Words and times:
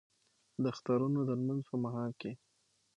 د 0.61 0.63
اخترونو 0.71 1.19
د 1.29 1.31
لمونځ 1.39 1.63
په 1.69 1.75
مهال 1.83 2.11
کې 2.21 2.31